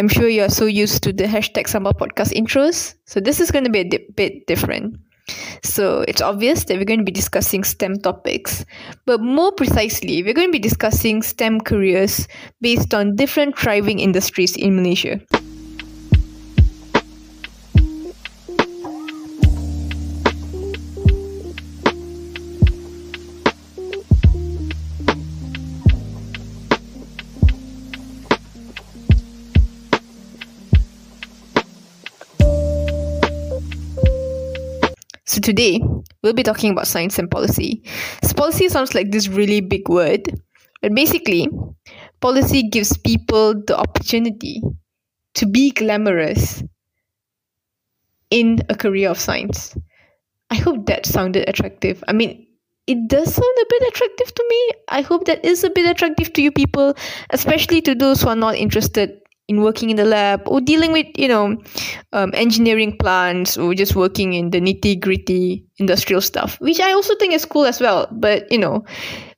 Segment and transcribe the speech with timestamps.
[0.00, 2.94] I'm sure you are so used to the hashtag Sambal podcast intros.
[3.04, 4.96] So this is going to be a di- bit different.
[5.62, 8.64] So it's obvious that we're going to be discussing STEM topics,
[9.04, 12.26] but more precisely, we're going to be discussing STEM careers
[12.62, 15.20] based on different thriving industries in Malaysia.
[35.40, 35.80] So today,
[36.22, 37.82] we'll be talking about science and policy.
[38.22, 40.38] So policy sounds like this really big word,
[40.82, 41.48] but basically,
[42.20, 44.60] policy gives people the opportunity
[45.36, 46.62] to be glamorous
[48.28, 49.74] in a career of science.
[50.50, 52.04] I hope that sounded attractive.
[52.06, 52.46] I mean,
[52.86, 54.70] it does sound a bit attractive to me.
[54.88, 56.94] I hope that is a bit attractive to you people,
[57.30, 59.19] especially to those who are not interested
[59.50, 61.58] in working in the lab or dealing with you know
[62.12, 67.16] um, engineering plants or just working in the nitty gritty industrial stuff which i also
[67.16, 68.84] think is cool as well but you know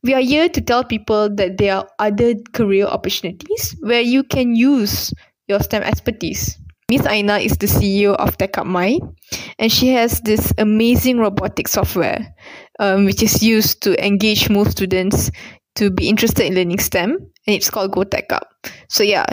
[0.05, 4.55] we are here to tell people that there are other career opportunities where you can
[4.55, 5.15] use
[5.49, 6.59] your stem expertise
[6.91, 8.99] Miss Aina is the CEO of TechUpMy,
[9.59, 12.35] and she has this amazing robotic software,
[12.81, 15.31] um, which is used to engage more students
[15.77, 18.67] to be interested in learning STEM, and it's called Go Tech Up.
[18.89, 19.25] So yeah,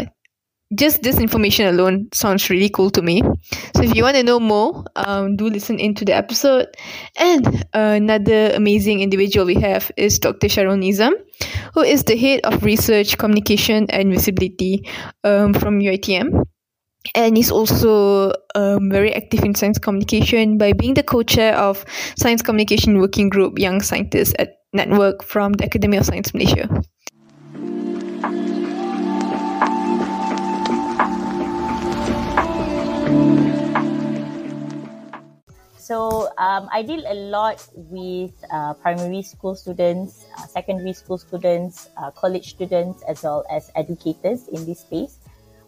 [0.75, 3.21] just this information alone sounds really cool to me.
[3.75, 6.67] So if you want to know more, um, do listen into the episode.
[7.17, 10.47] And another amazing individual we have is Dr.
[10.47, 11.13] Sharul Nizam,
[11.73, 14.87] who is the head of research, communication, and visibility
[15.23, 16.43] um, from UITM.
[17.15, 21.85] And he's also um, very active in science communication by being the co-chair of
[22.17, 26.67] Science Communication Working Group Young Scientists at Network from the Academy of Science Malaysia.
[35.89, 41.89] So um, I deal a lot with uh, primary school students, uh, secondary school students,
[41.97, 45.17] uh, college students, as well as educators in this space.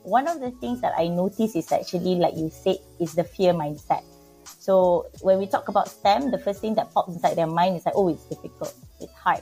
[0.05, 3.51] One of the things that I notice is actually, like you said, is the fear
[3.57, 4.05] mindset.
[4.45, 7.85] So when we talk about STEM, the first thing that pops inside their mind is
[7.87, 9.41] like, oh, it's difficult, it's hard.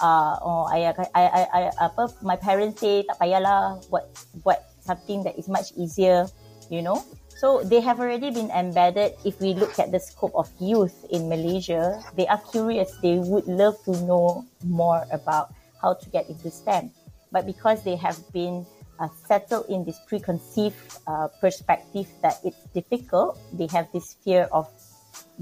[0.00, 0.38] Uh,
[0.70, 1.60] I, I, I, I,
[1.90, 4.06] apa, my parents say, tak payahlah buat,
[4.46, 6.30] buat something that is much easier,
[6.70, 7.02] you know.
[7.44, 9.20] So they have already been embedded.
[9.20, 12.96] If we look at the scope of youth in Malaysia, they are curious.
[13.04, 16.88] They would love to know more about how to get into STEM.
[17.36, 18.64] But because they have been
[18.96, 24.64] uh, settled in this preconceived uh, perspective that it's difficult, they have this fear of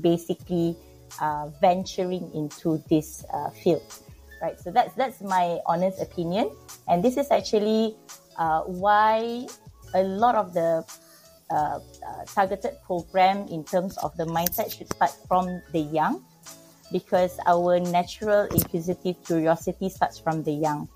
[0.02, 0.74] basically
[1.22, 3.86] uh, venturing into this uh, field.
[4.42, 4.58] Right.
[4.58, 6.50] So that's that's my honest opinion,
[6.90, 7.94] and this is actually
[8.34, 9.46] uh, why
[9.94, 10.82] a lot of the
[11.52, 16.24] uh, uh, targeted program in terms of the mindset should start from the young
[16.90, 20.88] because our natural inquisitive curiosity starts from the young,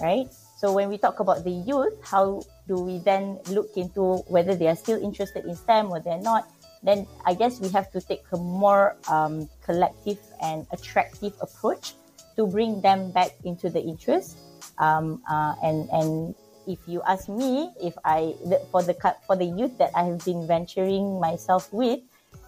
[0.00, 0.30] right?
[0.56, 4.68] So when we talk about the youth, how do we then look into whether they
[4.68, 6.46] are still interested in STEM or they're not?
[6.84, 11.94] Then I guess we have to take a more um, collective and attractive approach
[12.36, 14.38] to bring them back into the interest
[14.78, 16.34] um, uh, and and
[16.66, 18.34] if you ask me, if I
[18.70, 18.94] for the
[19.26, 22.00] for the youth that I have been venturing myself with,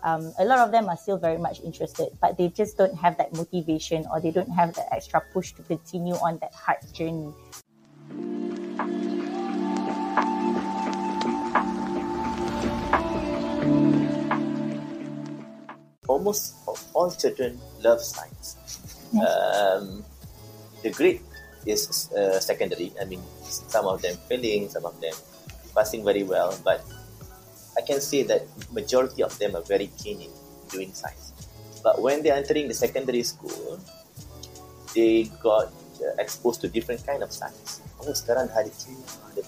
[0.03, 3.19] um, a lot of them are still very much interested, but they just don't have
[3.19, 7.33] that motivation or they don't have that extra push to continue on that hard journey.
[16.09, 16.57] Almost
[16.95, 18.57] all children love science.
[19.13, 19.27] Yes.
[19.27, 20.05] Um,
[20.83, 21.21] the grade
[21.67, 22.93] is uh, secondary.
[23.01, 25.15] I mean, some of them failing, some of them
[25.75, 26.81] passing very well, but
[27.77, 30.31] I can say that majority of them are very keen in
[30.71, 31.33] doing science.
[31.83, 33.79] But when they're entering the secondary school,
[34.95, 35.69] they got
[36.01, 37.83] uh, exposed to different kind of science.
[38.01, 39.43] Oh, sekarang ada ada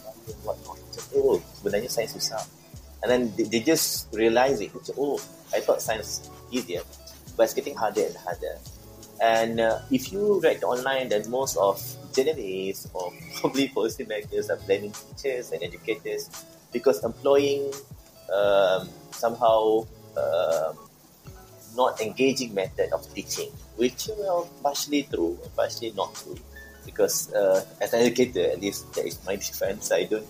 [0.44, 0.76] what not.
[1.16, 2.44] Oh, sebenarnya science susah.
[3.03, 4.74] And then they, they just realize it.
[4.98, 5.16] Oh,
[5.54, 6.82] I thought science easier,
[7.36, 8.59] but it's getting harder and harder.
[9.21, 11.80] And uh, if you read online, then most of
[12.18, 16.30] journalists or probably policymakers are blaming teachers and educators
[16.72, 17.72] because employing
[18.34, 19.86] um, somehow
[20.16, 20.76] um,
[21.76, 26.36] not engaging method of teaching, which well partially true, partially not true.
[26.84, 29.92] Because uh, as an educator, at least that is my defense.
[29.92, 30.26] I don't,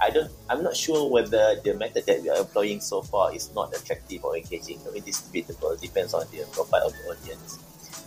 [0.00, 3.54] I don't, I'm not sure whether the method that we are employing so far is
[3.54, 4.80] not attractive or engaging.
[4.86, 5.76] I mean, it's debatable.
[5.76, 7.58] Depends on the profile of the audience,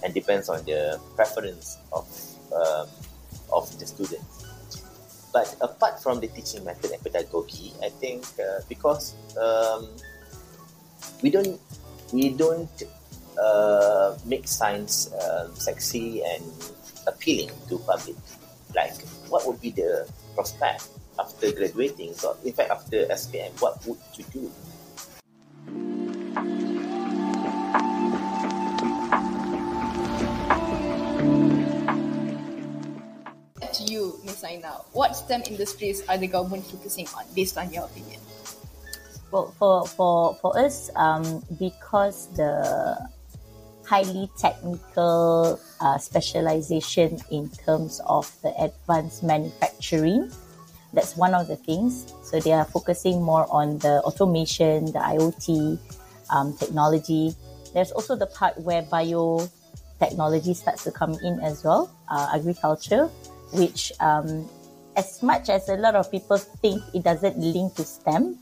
[0.04, 2.06] and depends on the preference of
[2.54, 2.88] um,
[3.54, 4.46] of the students.
[5.34, 9.90] but apart from the teaching method and pedagogy, I think uh, because um,
[11.22, 11.60] we don't
[12.14, 12.70] we don't
[13.42, 16.46] uh, make science um, sexy and
[17.08, 18.16] appealing to public.
[18.76, 18.94] Like,
[19.30, 20.88] what would be the prospect
[21.20, 22.14] after graduating?
[22.14, 24.52] So, in fact, after SPM, what would you do?
[34.44, 34.52] Ms.
[34.52, 38.20] Aina, what STEM industries are the government focusing on based on your opinion?
[39.32, 43.00] Well, for for for us, um, because the
[43.88, 50.30] highly technical uh, specialization in terms of the advanced manufacturing,
[50.92, 52.14] that's one of the things.
[52.24, 55.80] So they are focusing more on the automation, the IoT
[56.30, 57.34] um, technology.
[57.74, 63.10] There's also the part where biotechnology starts to come in as well, uh, agriculture,
[63.54, 64.50] which um,
[64.96, 68.38] as much as a lot of people think it doesn't link to STEM,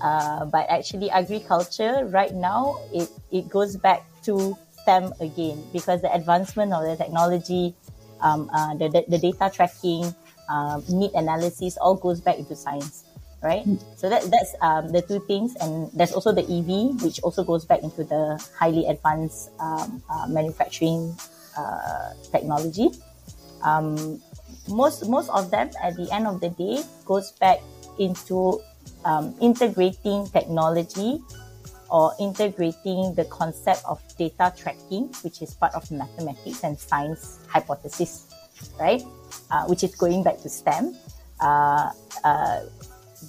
[0.00, 6.12] uh, but actually agriculture right now it, it goes back to STEM again because the
[6.14, 7.74] advancement of the technology,
[8.20, 10.14] um, uh, the, the, the data tracking,
[10.48, 13.04] um, need analysis all goes back into science,
[13.42, 13.66] right?
[13.66, 13.82] Mm.
[13.96, 17.64] So that that's um, the two things, and there's also the EV, which also goes
[17.64, 21.14] back into the highly advanced um, uh, manufacturing
[21.56, 22.88] uh, technology.
[24.68, 27.60] Most most of them, at the end of the day, goes back
[27.98, 28.60] into
[29.04, 31.20] um, integrating technology
[31.90, 38.28] or integrating the concept of data tracking, which is part of mathematics and science hypothesis,
[38.78, 39.02] right?
[39.50, 40.94] Uh, which is going back to STEM,
[41.40, 41.90] uh,
[42.24, 42.60] uh,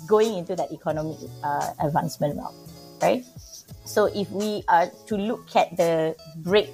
[0.07, 2.53] going into that economic uh, advancement route,
[3.01, 3.23] right?
[3.85, 6.69] So if we are to look at the break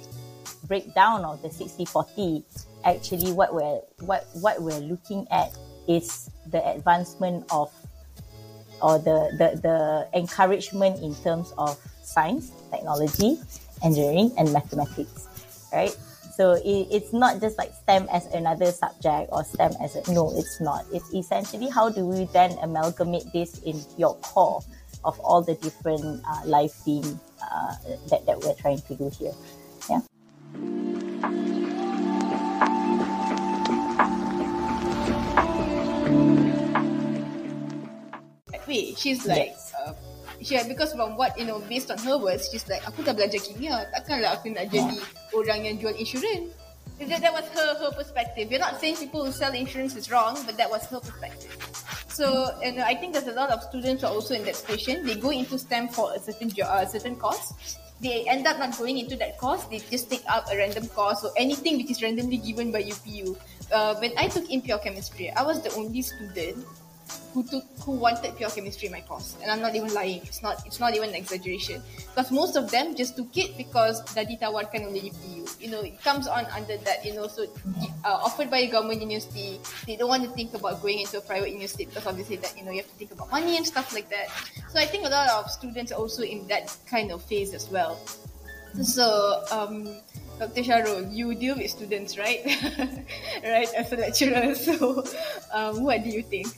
[0.66, 2.42] breakdown of the 60-40,
[2.86, 5.50] actually what we're what what we're looking at
[5.88, 7.70] is the advancement of
[8.82, 13.38] or the, the, the encouragement in terms of science, technology,
[13.82, 15.28] engineering, and mathematics,
[15.72, 15.96] right?
[16.36, 20.30] So it, it's not just like STEM as another subject or STEM as a, no,
[20.36, 20.84] it's not.
[20.92, 24.60] It's essentially how do we then amalgamate this in your core
[25.04, 27.74] of all the different uh, life being uh,
[28.10, 29.32] that, that we're trying to do here.
[38.76, 38.94] Way.
[38.94, 39.72] She's like, yes.
[39.80, 39.92] uh,
[40.42, 43.40] she because from what you know, based on her words, she's like, aku dah belajar
[43.40, 45.00] kimia, takkanlah aku nak jadi
[45.32, 46.52] orang yang jual insurans.
[46.96, 48.48] That, that was her her perspective.
[48.48, 51.52] We're not saying people who sell insurance is wrong, but that was her perspective.
[52.08, 55.04] So, and I think there's a lot of students who are also in that situation.
[55.04, 57.76] They go into STEM for a certain job, uh, certain course.
[58.00, 59.64] They end up not going into that course.
[59.68, 63.36] They just take up a random course or anything which is randomly given by UPU.
[63.68, 66.64] Uh, when I took impure chemistry, I was the only student
[67.36, 70.40] who took who wanted pure chemistry in my course and i'm not even lying it's
[70.40, 74.24] not it's not even an exaggeration because most of them just took it because dah
[74.24, 77.44] ditawarkan oleh you You know it comes on under that you know so
[78.08, 81.24] uh, offered by a government university they don't want to think about going into a
[81.24, 83.92] private university because obviously that you know you have to think about money and stuff
[83.92, 84.32] like that
[84.72, 87.68] so i think a lot of students are also in that kind of phase as
[87.68, 88.00] well
[88.80, 90.00] so um
[90.36, 90.60] Dr.
[90.60, 92.44] Sharul, you deal with students, right?
[93.40, 94.52] right, as a lecturer.
[94.68, 95.00] So,
[95.48, 96.52] um, what do you think?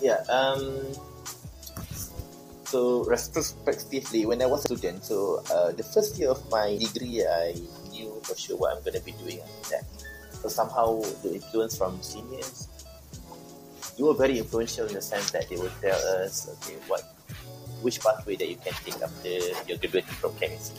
[0.00, 0.24] Yeah.
[0.28, 0.92] Um,
[2.64, 7.26] so retrospectively, when I was a student, so uh, the first year of my degree,
[7.26, 7.54] I
[7.90, 9.84] knew for sure what I'm going to be doing after that.
[10.32, 12.68] So somehow the influence from seniors,
[13.98, 17.02] you were very influential in the sense that they would tell us, okay, what,
[17.82, 19.28] which pathway that you can take after
[19.68, 20.78] you're graduating from chemistry.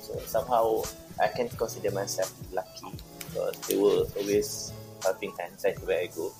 [0.00, 0.84] So somehow
[1.20, 6.32] I can consider myself lucky because they were always helping hands everywhere I go.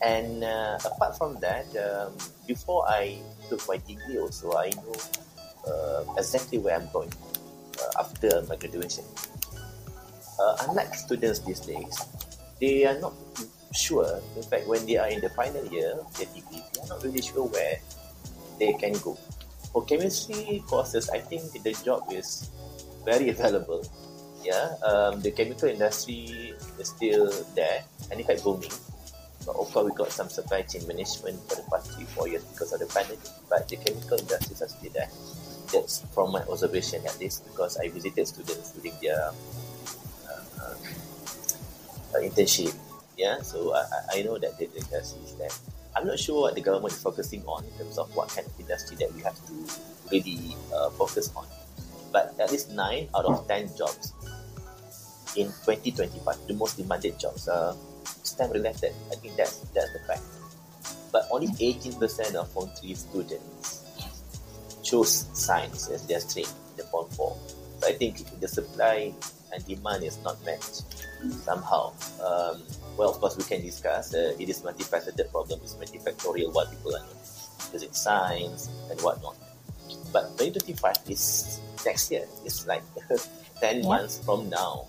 [0.00, 2.14] And uh, apart from that, um,
[2.46, 4.94] before I took my degree, also I know
[5.66, 7.12] uh, exactly where I'm going
[7.80, 9.04] uh, after my graduation.
[10.38, 11.98] Uh, unlike students these days,
[12.60, 13.12] they are not
[13.74, 14.20] sure.
[14.36, 17.02] In fact, when they are in the final year of their degree, they are not
[17.02, 17.78] really sure where
[18.60, 19.18] they can go.
[19.72, 22.50] For chemistry courses, I think the job is
[23.04, 23.82] very available.
[24.44, 28.70] Yeah, um, the chemical industry is still there and in fact booming
[29.48, 32.44] but of course, we got some supply chain management for the past three, four years
[32.44, 33.18] because of the pandemic.
[33.48, 35.08] But the chemical industries are still there.
[35.72, 39.32] That's from my observation at least because I visited students during their
[40.28, 42.76] uh, uh, internship.
[43.16, 45.48] Yeah, so I, I know that the industry is there.
[45.96, 48.52] I'm not sure what the government is focusing on in terms of what kind of
[48.60, 49.80] industry that we have to
[50.12, 51.46] really uh, focus on.
[52.12, 54.12] But at least nine out of ten jobs
[55.36, 57.74] in 2025, the most demanded jobs are
[58.22, 58.92] STEM related.
[59.12, 60.22] I think that's that's the fact.
[61.12, 63.84] But only 18% of Form 3 students
[64.84, 67.36] chose science as their stream in the Form 4.
[67.80, 69.12] So I think the supply
[69.52, 70.62] and demand is not met
[71.44, 71.92] somehow.
[72.20, 72.62] Um,
[72.96, 74.14] well, of course, we can discuss.
[74.14, 75.60] Uh, it is multifaceted problem.
[75.62, 77.06] It's multifactorial what people are
[77.72, 79.36] using science and whatnot.
[80.12, 82.26] But 2025 is next year.
[82.44, 82.82] It's like
[83.60, 83.88] 10 yeah.
[83.88, 84.86] months from now.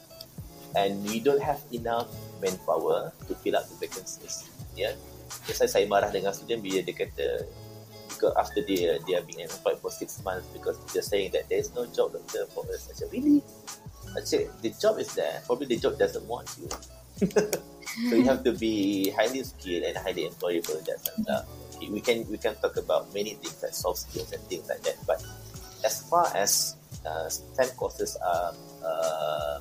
[0.76, 2.08] And we don't have enough
[2.42, 4.50] manpower to fill up the vacancies.
[4.76, 4.94] Yeah.
[5.46, 7.46] That's why saya marah dengan student bila dia kata
[8.10, 11.60] because after they, they are being employed for six months because they're saying that there
[11.60, 12.90] is no job doctor for us.
[12.92, 13.42] I said, really?
[14.18, 15.42] I said, the job is there.
[15.46, 16.68] Probably the job doesn't want you.
[18.10, 21.28] so you have to be highly skilled and highly employable in that sense.
[21.30, 21.46] Uh,
[21.88, 24.96] we can we can talk about many things like soft skills and things like that.
[25.08, 25.24] But
[25.86, 29.60] as far as uh, STEM courses are uh, uh,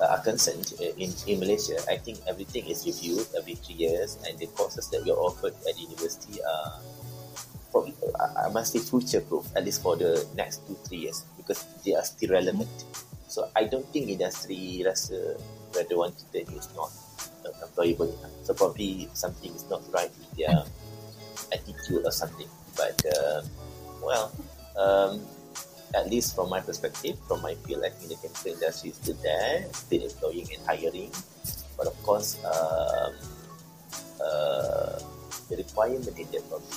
[0.00, 4.38] are concerned uh, in, in Malaysia, I think everything is reviewed every three years, and
[4.38, 6.80] the courses that we are offered at university are
[7.70, 11.64] probably I must say future proof at least for the next two three years because
[11.84, 12.70] they are still relevant.
[13.28, 15.36] So I don't think industry rasa
[15.74, 16.90] whether one to ten is not
[17.60, 18.14] employable.
[18.44, 20.64] So probably something is not right with their
[21.52, 22.48] attitude or something.
[22.76, 23.42] But uh,
[24.02, 24.32] well,
[24.78, 25.20] um,
[25.96, 29.16] at least from my perspective, from my field, I think the chemical industry is still
[29.22, 31.10] there, still employing and hiring.
[31.76, 33.12] But of course, um,
[34.20, 35.00] uh,
[35.48, 36.68] the requirement in that probably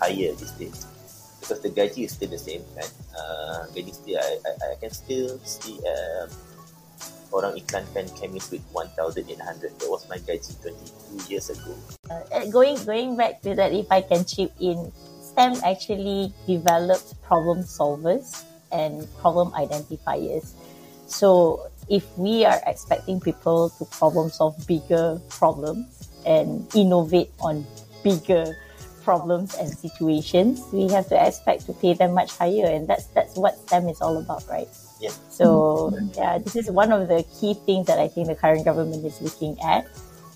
[0.00, 0.86] higher these days
[1.40, 4.90] because the gaji is still the same kan uh, gaji still I, I, I can
[4.90, 6.28] still see um,
[7.32, 11.72] orang iklankan chemist with 1800 that was my gaji 22 years ago.
[12.08, 14.92] Uh, going going back to that if I can chip in
[15.38, 18.42] STEM actually developed problem solvers
[18.72, 20.50] and problem identifiers
[21.06, 27.66] so if we are expecting people to problem solve bigger problems and innovate on
[28.04, 28.54] bigger
[29.02, 33.36] problems and situations, we have to expect to pay them much higher, and that's that's
[33.36, 34.68] what STEM is all about, right?
[35.00, 35.10] Yeah.
[35.30, 39.06] So yeah, this is one of the key things that I think the current government
[39.06, 39.88] is looking at,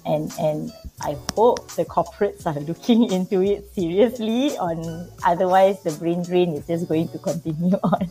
[0.06, 0.72] and and
[1.04, 4.56] I hope the corporates are looking into it seriously.
[4.58, 8.10] On otherwise, the brain drain is just going to continue on.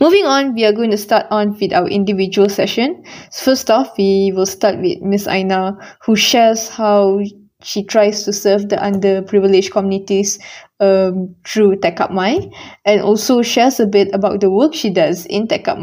[0.00, 3.04] Moving on, we are going to start on with our individual session.
[3.32, 5.76] First off, we will start with Miss Aina,
[6.06, 7.20] who shares how
[7.62, 10.38] she tries to serve the underprivileged communities
[10.80, 12.10] um, through Up
[12.84, 15.78] and also shares a bit about the work she does in Up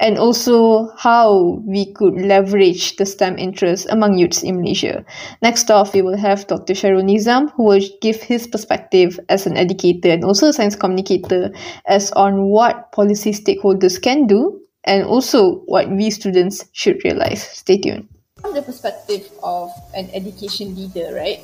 [0.00, 5.04] and also how we could leverage the STEM interest among youths in Malaysia.
[5.42, 6.74] Next off, we will have Dr.
[6.74, 11.52] Sharul Nizam who will give his perspective as an educator and also a science communicator
[11.86, 17.42] as on what policy stakeholders can do and also what we students should realize.
[17.42, 18.08] Stay tuned
[18.42, 21.40] from the perspective of an education leader, right?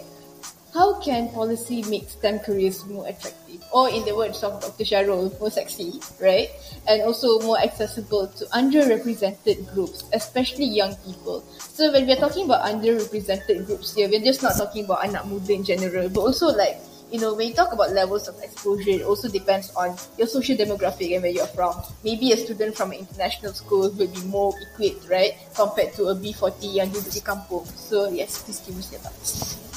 [0.79, 3.59] How can policy make STEM careers more attractive?
[3.75, 4.85] Or in the words of Dr.
[4.87, 6.55] Sharul, more sexy, right?
[6.87, 11.43] And also more accessible to underrepresented groups, especially young people.
[11.59, 15.51] So when we're talking about underrepresented groups here, we're just not talking about anak muda
[15.53, 16.79] in general, but also like
[17.11, 20.55] you know, when you talk about levels of exposure, it also depends on your social
[20.55, 21.75] demographic and where you're from.
[22.05, 26.15] Maybe a student from an international school will be more equipped, right, compared to a
[26.15, 27.67] B40 yang duduk di kampung.
[27.67, 29.68] So yes, please give us your thoughts.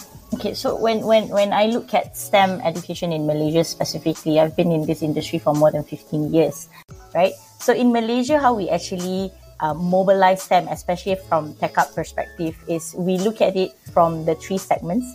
[0.42, 4.72] Okay, so when, when, when I look at STEM education in Malaysia specifically, I've been
[4.72, 6.68] in this industry for more than 15 years,
[7.14, 7.34] right?
[7.60, 12.96] So in Malaysia, how we actually uh, mobilize STEM, especially from tech up perspective, is
[12.98, 15.06] we look at it from the three segments.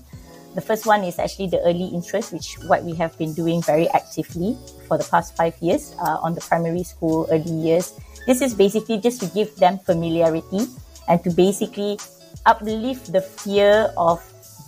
[0.54, 3.90] The first one is actually the early interest, which what we have been doing very
[3.90, 4.56] actively
[4.86, 7.98] for the past five years uh, on the primary school early years.
[8.28, 10.70] This is basically just to give them familiarity
[11.08, 11.98] and to basically
[12.46, 14.22] uplift the fear of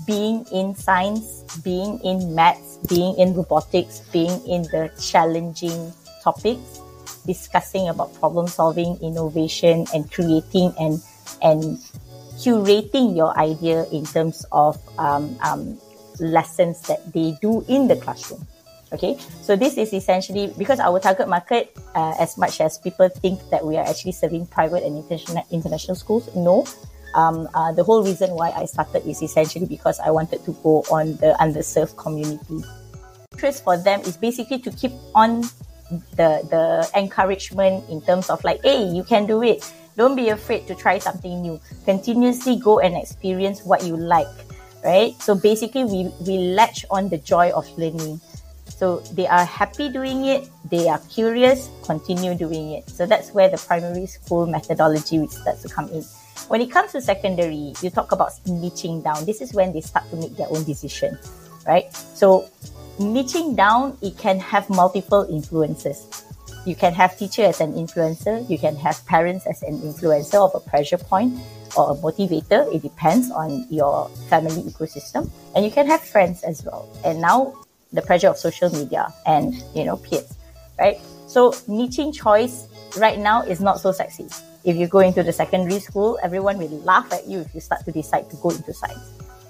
[0.06, 6.80] being in science, being in maths, being in robotics, being in the challenging topics,
[7.26, 11.02] discussing about problem solving, innovation, and creating and
[11.42, 11.78] and
[12.38, 15.78] curating your idea in terms of um, um,
[16.20, 18.46] lessons that they do in the classroom.
[18.90, 23.36] Okay, so this is essentially because our target market, uh, as much as people think
[23.50, 26.64] that we are actually serving private and international international schools, no.
[27.14, 30.84] Um, uh, the whole reason why I started is essentially because I wanted to go
[30.90, 32.64] on the underserved community.
[33.32, 35.42] Interest for them is basically to keep on
[36.20, 39.64] the the encouragement in terms of like, hey, you can do it
[39.98, 41.60] don't be afraid to try something new.
[41.84, 44.30] Continuously go and experience what you like.
[44.84, 45.12] right?
[45.20, 48.20] So basically, we, we latch on the joy of learning.
[48.68, 52.88] So they are happy doing it, they are curious, continue doing it.
[52.88, 56.04] So that's where the primary school methodology starts to come in.
[56.46, 59.24] When it comes to secondary, you talk about niching down.
[59.26, 61.18] This is when they start to make their own decision,
[61.66, 61.92] right?
[61.94, 62.48] So
[62.98, 66.06] niching down, it can have multiple influences.
[66.64, 68.48] You can have teacher as an influencer.
[68.48, 71.38] You can have parents as an influencer of a pressure point
[71.76, 72.72] or a motivator.
[72.74, 75.30] It depends on your family ecosystem.
[75.54, 76.88] And you can have friends as well.
[77.04, 77.54] And now
[77.92, 80.34] the pressure of social media and, you know, peers,
[80.78, 81.00] right?
[81.26, 82.66] So niching choice
[82.98, 84.28] right now is not so sexy.
[84.64, 87.84] If you go into the secondary school, everyone will laugh at you if you start
[87.84, 89.00] to decide to go into science,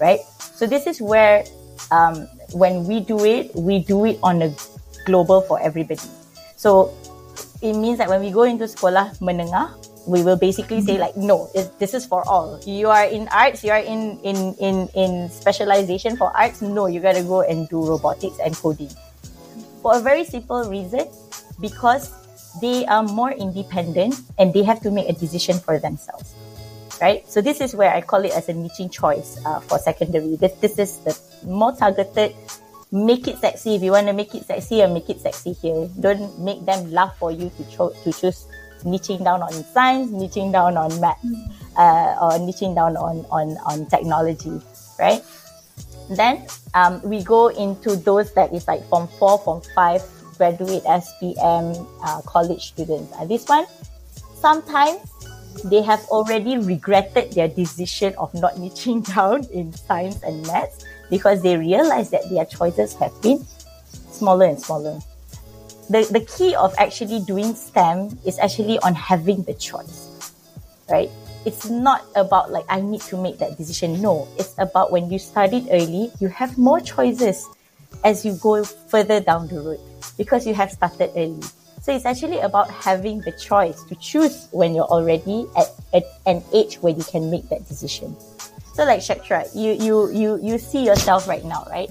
[0.00, 0.20] right?
[0.38, 1.44] So this is where,
[1.90, 4.54] um, when we do it, we do it on a
[5.06, 6.04] global for everybody.
[6.56, 6.92] So
[7.62, 9.74] it means that when we go into sekolah menengah,
[10.06, 12.60] we will basically say like, no, it, this is for all.
[12.64, 16.62] You are in arts, you are in, in, in, in specialization for arts.
[16.62, 18.90] No, you got to go and do robotics and coding.
[19.82, 21.08] For a very simple reason,
[21.60, 22.10] because
[22.60, 26.34] they are more independent and they have to make a decision for themselves.
[27.00, 27.26] Right?
[27.30, 30.34] So this is where I call it as a niching choice uh, for secondary.
[30.34, 31.14] This, this is the
[31.46, 32.34] more targeted
[32.90, 33.74] make it sexy.
[33.76, 35.88] If you want to make it sexy, and make it sexy here.
[36.00, 38.46] Don't make them laugh for you to, cho- to choose
[38.84, 41.22] niching down on science, niching down on math,
[41.76, 44.60] uh, or niching down on, on, on technology,
[44.98, 45.22] right?
[46.10, 50.02] Then um, we go into those that is like from four, from five,
[50.38, 53.12] graduate SPM uh, college students.
[53.18, 53.66] And this one,
[54.40, 55.02] sometimes
[55.64, 61.42] they have already regretted their decision of not niching down in science and maths because
[61.42, 63.44] they realize that their choices have been
[64.10, 64.98] smaller and smaller.
[65.90, 70.32] The, the key of actually doing STEM is actually on having the choice,
[70.90, 71.10] right?
[71.46, 74.02] It's not about like, I need to make that decision.
[74.02, 77.48] No, it's about when you studied early, you have more choices
[78.04, 79.80] as you go further down the road
[80.16, 81.42] because you have started early.
[81.80, 86.42] So it's actually about having the choice to choose when you're already at, at an
[86.52, 88.16] age where you can make that decision.
[88.74, 91.90] So like Shaktra, you you you you see yourself right now, right?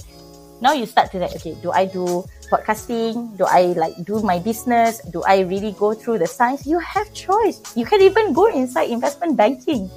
[0.62, 3.38] Now you start to like, okay, do I do podcasting?
[3.38, 5.02] Do I like do my business?
[5.12, 6.66] Do I really go through the science?
[6.66, 7.60] You have choice.
[7.76, 9.92] You can even go inside investment banking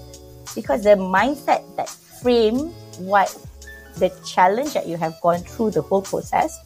[0.54, 3.30] because the mindset that frame what
[3.96, 6.58] the challenge that you have gone through the whole process,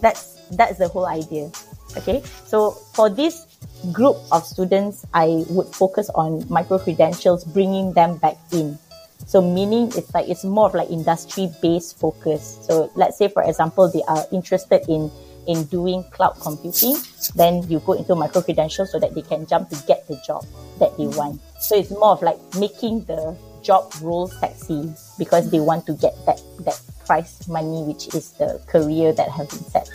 [0.00, 1.50] that's that's the whole idea.
[1.96, 3.46] Okay, so for this
[3.92, 8.78] group of students, I would focus on micro credentials, bringing them back in.
[9.26, 12.58] So meaning it's like it's more of like industry based focus.
[12.62, 15.10] So let's say for example they are interested in
[15.46, 16.96] in doing cloud computing,
[17.34, 20.44] then you go into micro credentials so that they can jump to get the job
[20.78, 21.40] that they want.
[21.60, 26.14] So it's more of like making the job role sexy because they want to get
[26.26, 29.90] that that price money which is the career that have been set.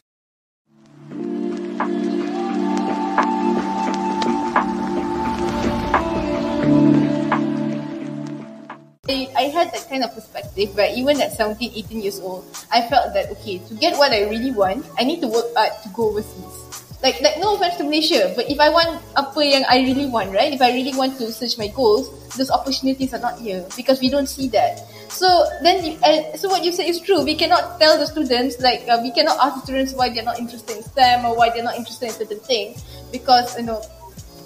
[9.07, 13.13] I, had that kind of perspective where even at 17, 18 years old, I felt
[13.13, 16.09] that okay, to get what I really want, I need to work hard to go
[16.09, 16.93] overseas.
[17.03, 20.33] Like like no offense to Malaysia, but if I want apa yang I really want,
[20.33, 20.49] right?
[20.49, 24.09] If I really want to search my goals, those opportunities are not here because we
[24.09, 24.81] don't see that.
[25.09, 27.21] So then, you, uh, so what you say is true.
[27.21, 30.39] We cannot tell the students like uh, we cannot ask the students why they're not
[30.39, 32.73] interested in STEM or why they're not interested in certain thing
[33.11, 33.85] because you know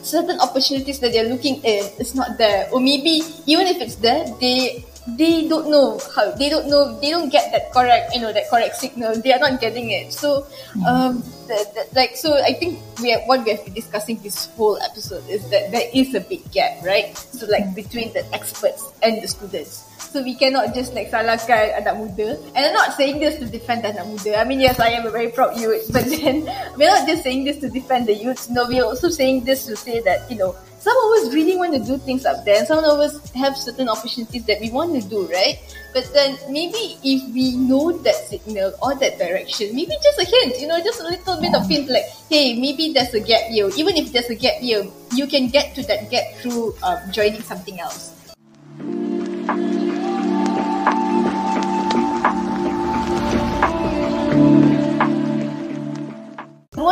[0.01, 2.69] certain opportunities that they're looking in is not there.
[2.71, 4.85] Or maybe even if it's there they
[5.17, 8.49] they don't know how they don't know they don't get that correct you know that
[8.49, 9.15] correct signal.
[9.21, 10.13] They are not getting it.
[10.13, 10.45] So
[10.87, 14.45] um the, the, like so i think we have, what we have been discussing this
[14.53, 17.17] whole episode is that there is a big gap right?
[17.17, 21.99] So like between the experts and the students so we cannot just like salahkan anak
[21.99, 22.39] muda.
[22.55, 24.39] And I'm not saying this to defend anak muda.
[24.39, 25.91] I mean, yes, I am a very proud youth.
[25.91, 28.49] But then, we're not just saying this to defend the youth.
[28.49, 31.75] No, we're also saying this to say that, you know, some of us really want
[31.75, 32.57] to do things up there.
[32.57, 35.59] And some of us have certain opportunities that we want to do, right?
[35.93, 40.59] But then maybe if we know that signal or that direction, maybe just a hint,
[40.59, 43.69] you know, just a little bit of hint like, hey, maybe there's a gap year.
[43.75, 47.41] Even if there's a gap year, you can get to that gap through um, joining
[47.43, 48.15] something else.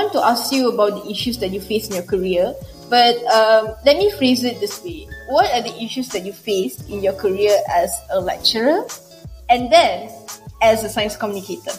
[0.07, 2.55] Want to ask you about the issues that you face in your career,
[2.89, 5.07] but um, let me phrase it this way.
[5.27, 8.87] What are the issues that you faced in your career as a lecturer
[9.49, 10.09] and then
[10.61, 11.71] as a science communicator?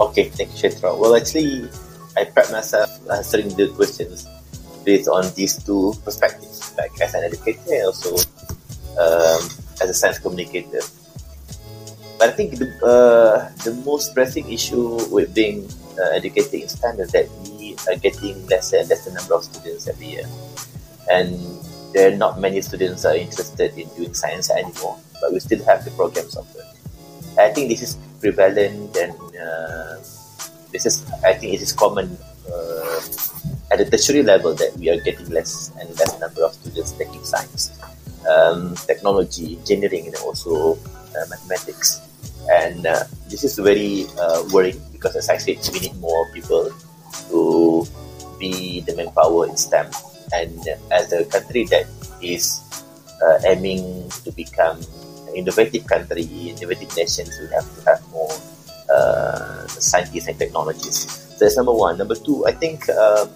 [0.00, 0.98] Okay, thank you, Shetra.
[0.98, 1.70] Well, actually,
[2.16, 4.28] I prep myself answering the questions
[4.84, 8.12] based on these two perspectives, like as an educator and also
[9.00, 9.40] um,
[9.80, 10.80] as a science communicator.
[12.18, 17.00] But I think the, uh, the most pressing issue with being uh, educated in STEM
[17.00, 20.26] is that we are getting lesser and lesser number of students every year.
[21.10, 21.38] And
[21.92, 25.84] there are not many students are interested in doing science anymore, but we still have
[25.84, 26.66] the programs offered.
[27.38, 29.96] I think this is prevalent and uh,
[30.70, 32.16] this is, I think it is common
[32.50, 33.00] uh,
[33.70, 37.24] at the tertiary level that we are getting less and less number of students taking
[37.24, 37.78] science,
[38.28, 40.78] um, technology, engineering, and also
[41.28, 42.00] mathematics.
[42.50, 46.70] And uh, this is very uh, worrying because, as I said, we need more people
[47.30, 47.86] to
[48.38, 49.90] be the manpower in STEM.
[50.32, 50.60] And
[50.92, 51.86] as a country that
[52.20, 52.60] is
[53.22, 54.80] uh, aiming to become
[55.28, 58.32] an innovative country, innovative nations, we have to have more
[58.92, 61.08] uh, scientists and technologies.
[61.38, 61.98] So that's number one.
[61.98, 63.30] Number two, I think, um,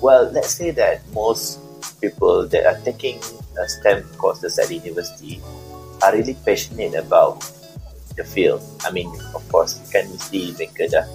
[0.00, 1.60] well, let's say that most
[2.00, 3.18] people that are taking
[3.58, 5.40] uh, STEM courses at university
[6.02, 7.40] are really passionate about
[8.16, 8.60] the field.
[8.84, 11.06] I mean, of course, you can mesti mereka dah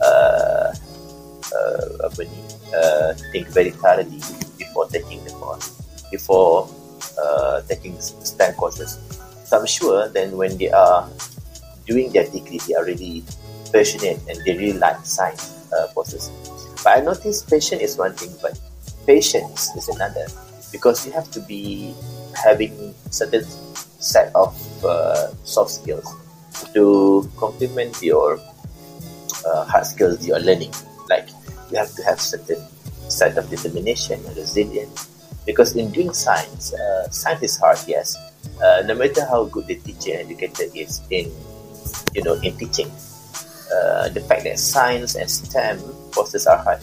[0.00, 0.68] uh,
[1.52, 2.38] uh, apa ni,
[2.72, 4.22] uh, think very thoroughly
[4.56, 5.74] before taking the course,
[6.08, 6.70] before
[7.18, 8.96] uh, taking STEM courses.
[9.44, 11.06] So I'm sure then when they are
[11.86, 13.22] doing their degree, they are really
[13.70, 16.30] passionate and they really like science uh, courses.
[16.82, 18.58] But I notice passion is one thing, but
[19.06, 20.26] patience is another
[20.72, 21.94] because you have to be
[22.44, 23.44] having certain
[23.98, 26.06] set of uh, soft skills
[26.74, 28.38] to complement your
[29.46, 30.72] uh, hard skills you are learning.
[31.08, 31.28] Like
[31.70, 32.62] you have to have certain
[33.08, 35.08] set of determination and resilience.
[35.46, 38.16] Because in doing science, uh, science is hard, yes.
[38.60, 41.30] Uh, no matter how good the teacher and educator is in,
[42.14, 42.90] you know, in teaching,
[43.72, 45.78] uh, the fact that science and STEM
[46.12, 46.80] courses are hard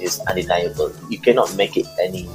[0.00, 0.92] is undeniable.
[1.08, 2.28] You cannot make it any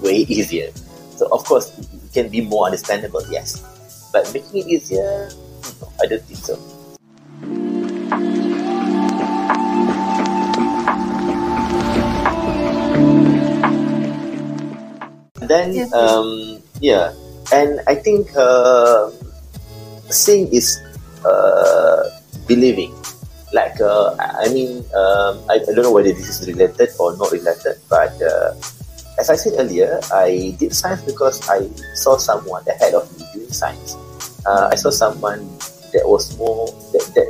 [0.00, 0.70] way easier.
[1.16, 1.70] So of course,
[2.12, 3.62] can be more understandable, yes.
[4.12, 5.30] But making it easier,
[5.80, 6.58] no, I don't think so.
[15.50, 17.12] Then, um, yeah,
[17.52, 19.10] and I think uh,
[20.08, 20.78] seeing is
[21.24, 22.06] uh,
[22.46, 22.94] believing.
[23.52, 27.16] Like, uh, I I mean, um, I, I don't know whether this is related or
[27.16, 28.54] not related, but uh,
[29.20, 33.52] as I said earlier, I did science because I saw someone ahead of me doing
[33.52, 33.94] science.
[34.46, 35.46] Uh, I saw someone
[35.92, 37.28] that was more that, that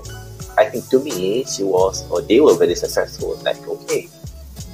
[0.57, 3.35] I think to me she was or they were very successful.
[3.42, 4.09] Like okay,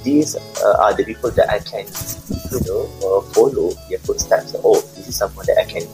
[0.03, 1.89] these uh, are the people that I can
[2.53, 4.53] you know uh, follow their footsteps.
[4.63, 5.89] Oh, this is someone that I can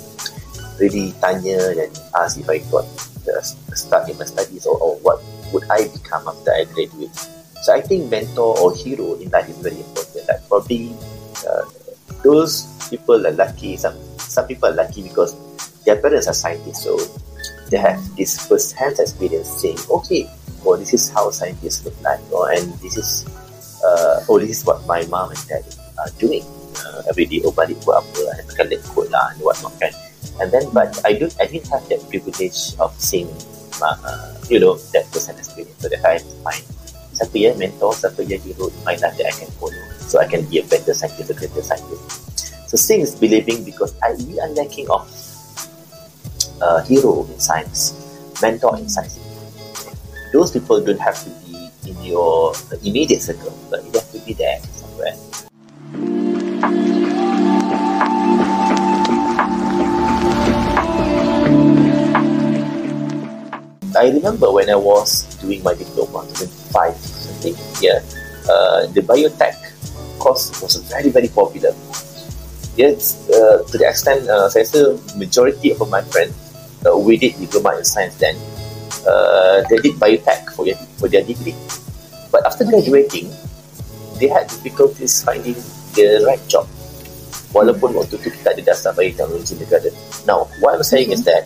[0.76, 2.84] really tanya and ask if I got
[3.24, 3.40] the
[3.76, 7.16] start in my studies or, or what would I become after I graduate.
[7.64, 10.28] So I think mentor or hero in life is very important.
[10.28, 10.92] Like probably
[11.48, 11.66] uh,
[12.24, 13.78] those people are lucky.
[13.78, 15.36] Some some people are lucky because
[15.84, 16.98] their parents are scientists, so
[17.70, 20.30] they have this first-hand experience saying, okay,
[20.64, 23.28] oh this is how scientists look like, or and this is
[23.84, 25.66] uh, oh this is what my mom and dad
[26.00, 26.46] are doing
[26.86, 27.42] uh, every day.
[27.44, 28.06] Oh balik buat?
[28.16, 29.76] And makan lekut lah and whatnot.
[30.42, 33.30] And then, but I don't, I didn't have that privilege of seeing,
[33.84, 35.78] uh, you know, that person experience.
[35.78, 36.64] So that I find
[37.14, 40.28] siapa ya mentor, siapa ya hero in my life that I can follow, so I
[40.28, 42.70] can be a better scientist, a greater scientist.
[42.70, 45.08] So seeing is believing because I we are lacking of
[46.62, 47.94] uh, hero in science,
[48.42, 49.20] mentor in science.
[50.32, 54.34] Those people don't have to be in your immediate circle, but you have to be
[54.34, 55.16] there somewhere.
[63.96, 68.02] I remember when I was doing my diploma, 2005, something, yeah,
[68.50, 69.63] uh, the biotech
[70.24, 71.76] course was very, very popular.
[72.80, 74.82] Yes, uh, to the extent, uh, saya rasa
[75.20, 76.32] majority of my friends,
[76.88, 78.40] uh, we did diploma in science then,
[79.04, 81.54] uh, they did biotech for their, for their degree.
[82.32, 83.30] But after graduating,
[84.18, 85.60] they had difficulties finding
[85.94, 86.66] the right job.
[87.54, 89.94] Walaupun waktu tu kita ada dasar bioteknologi negara.
[90.26, 91.46] Now, what I'm saying is that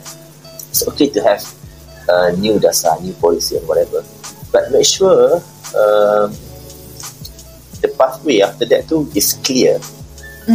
[0.71, 1.43] it's okay to have
[2.07, 3.99] uh, new dasar, new policy and whatever.
[4.55, 5.43] But make sure
[5.75, 6.31] um,
[7.87, 9.79] the pathway after that too is clear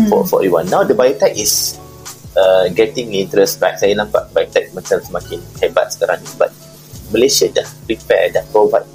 [0.09, 0.69] for, for everyone.
[0.69, 1.81] Now the biotech is
[2.37, 3.81] uh, getting interest back.
[3.81, 6.31] Saya nampak biotech macam semakin hebat sekarang ni.
[6.37, 6.53] But
[7.09, 8.89] Malaysia dah prepare, dah provide.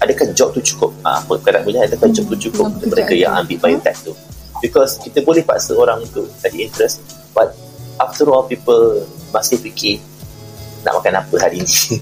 [0.00, 0.92] Adakah job tu cukup?
[1.00, 4.12] Ah, apa kadang boleh adakah job tu cukup Hmm, untuk mereka yang ambil biotech tu?
[4.60, 7.00] Because kita boleh paksa orang untuk tadi interest,
[7.32, 7.52] but
[8.00, 10.00] after all people masih fikir
[10.84, 11.96] nak makan apa hari ni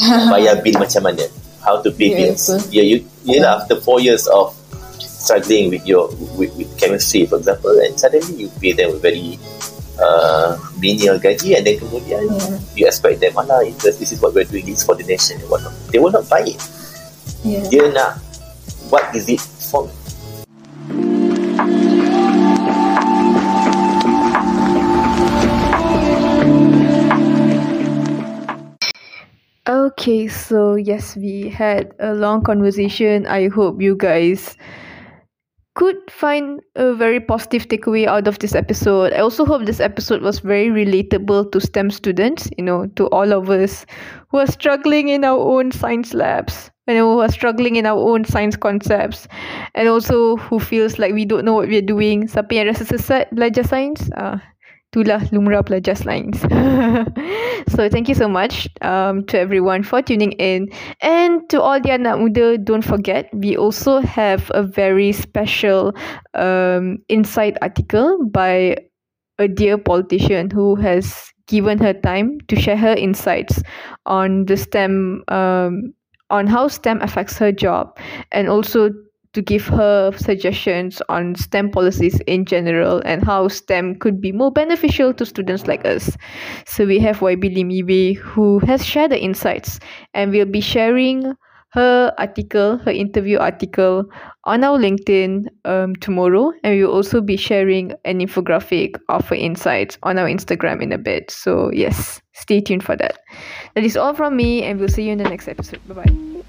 [0.00, 1.24] Nak bayar bil macam mana
[1.62, 4.54] how to pay Ya, bills yeah you yeah after four years of
[4.98, 9.38] struggling with your with, with chemistry for example and suddenly you pay them a very
[10.00, 12.58] uh, menial gaji and then kemudian yeah.
[12.74, 15.48] you expect them mana interest this is what we're doing this for the nation and
[15.48, 16.58] whatnot they will not buy it
[17.46, 17.62] yeah.
[17.70, 18.18] dia nak
[18.90, 19.86] what is it for
[29.72, 33.24] Okay, so yes, we had a long conversation.
[33.24, 34.54] I hope you guys
[35.76, 39.14] could find a very positive takeaway out of this episode.
[39.14, 43.32] I also hope this episode was very relatable to STEM students, you know, to all
[43.32, 43.86] of us
[44.28, 48.26] who are struggling in our own science labs and who are struggling in our own
[48.26, 49.26] science concepts
[49.74, 52.28] and also who feels like we don't know what we're doing.
[52.28, 54.12] Siapa yang rasa sesat belajar science?
[54.20, 54.36] Uh,
[54.92, 56.36] itulah lumrah pelajar sains.
[57.72, 60.68] so thank you so much um, to everyone for tuning in
[61.00, 65.96] and to all the anak muda don't forget we also have a very special
[66.36, 68.76] um, insight article by
[69.40, 73.64] a dear politician who has given her time to share her insights
[74.04, 75.94] on the STEM um,
[76.28, 77.96] on how STEM affects her job
[78.30, 78.92] and also
[79.32, 84.52] to give her suggestions on STEM policies in general and how STEM could be more
[84.52, 86.16] beneficial to students like us.
[86.66, 89.80] So we have YB Limiwe who has shared the insights
[90.14, 91.34] and we'll be sharing
[91.72, 94.04] her article, her interview article
[94.44, 96.52] on our LinkedIn um, tomorrow.
[96.62, 100.98] And we'll also be sharing an infographic of her insights on our Instagram in a
[100.98, 101.30] bit.
[101.30, 103.18] So yes, stay tuned for that.
[103.74, 105.80] That is all from me and we'll see you in the next episode.
[105.88, 106.42] Bye bye.